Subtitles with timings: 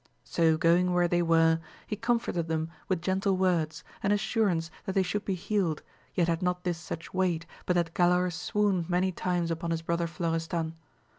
[0.23, 5.03] So going where they were, he comforted them with gentle words, and assurance that they
[5.03, 5.83] should be healed,
[6.15, 10.07] yet had not this such weight, but that Galaor swooned many times upon his brother
[10.07, 10.73] Florestan.